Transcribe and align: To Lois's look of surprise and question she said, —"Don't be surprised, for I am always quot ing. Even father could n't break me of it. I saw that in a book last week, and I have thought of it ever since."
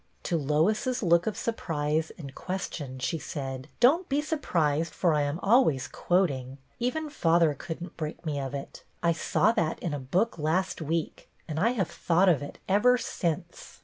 To 0.23 0.35
Lois's 0.35 1.03
look 1.03 1.27
of 1.27 1.37
surprise 1.37 2.11
and 2.17 2.33
question 2.33 2.97
she 2.97 3.19
said, 3.19 3.67
—"Don't 3.79 4.09
be 4.09 4.19
surprised, 4.19 4.95
for 4.95 5.13
I 5.13 5.21
am 5.21 5.39
always 5.43 5.87
quot 5.87 6.31
ing. 6.31 6.57
Even 6.79 7.07
father 7.07 7.53
could 7.53 7.83
n't 7.83 7.97
break 7.97 8.25
me 8.25 8.39
of 8.39 8.55
it. 8.55 8.81
I 9.03 9.11
saw 9.11 9.51
that 9.51 9.77
in 9.77 9.93
a 9.93 9.99
book 9.99 10.39
last 10.39 10.81
week, 10.81 11.29
and 11.47 11.59
I 11.59 11.73
have 11.73 11.87
thought 11.91 12.29
of 12.29 12.41
it 12.41 12.57
ever 12.67 12.97
since." 12.97 13.79